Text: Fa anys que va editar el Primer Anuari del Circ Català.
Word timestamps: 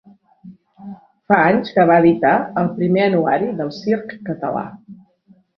Fa 1.31 1.37
anys 1.49 1.69
que 1.75 1.85
va 1.91 1.99
editar 2.03 2.33
el 2.63 2.71
Primer 2.79 3.07
Anuari 3.11 3.53
del 3.61 3.73
Circ 3.79 4.17
Català. 4.31 4.69